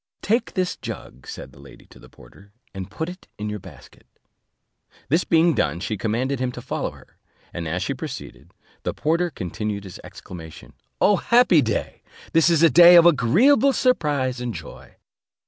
"Take 0.23 0.55
this 0.55 0.77
jug," 0.77 1.27
said 1.27 1.51
the 1.51 1.59
lady 1.59 1.85
to 1.85 1.99
the 1.99 2.09
porter, 2.09 2.53
"and 2.73 2.89
put 2.89 3.07
it 3.07 3.27
in 3.37 3.51
your 3.51 3.59
basket." 3.59 4.07
This 5.09 5.23
being 5.23 5.53
done, 5.53 5.79
she 5.79 5.95
commanded 5.95 6.39
him 6.39 6.51
to 6.53 6.59
follow 6.63 6.89
her; 6.89 7.19
and 7.53 7.67
as 7.67 7.83
she 7.83 7.93
proceeded, 7.93 8.51
the 8.81 8.95
porter 8.95 9.29
continued 9.29 9.83
his 9.83 9.99
exclamation, 10.03 10.73
"O 10.99 11.17
happy 11.17 11.61
day! 11.61 12.01
This 12.33 12.49
is 12.49 12.63
a 12.63 12.69
day 12.71 12.95
of 12.95 13.05
agreeable 13.05 13.73
surprise 13.73 14.41
and 14.41 14.55
joy." 14.55 14.95